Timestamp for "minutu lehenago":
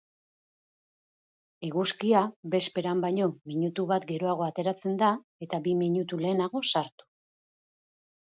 5.85-6.65